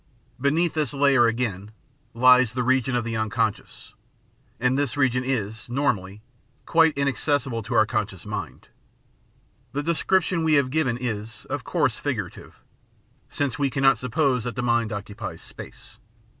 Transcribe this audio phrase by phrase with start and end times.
[0.39, 1.69] Beneath this layer, again,
[2.15, 3.93] lies the region of the unconscious,
[4.59, 6.23] and this region is, normally,
[6.65, 8.69] quite inaccessible to oiu* conscious mind.
[9.73, 12.63] The description we have given is, of course, figurative,
[13.29, 13.69] since we.
[13.69, 15.99] cannot suppose that the mind occupies space.